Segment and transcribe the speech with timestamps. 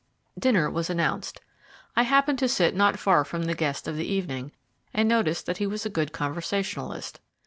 [0.39, 1.41] Dinner was announced.
[1.95, 4.51] I happened to sit not far from the guest of the evening,
[4.95, 7.19] and noticed that he was a good conversationalist.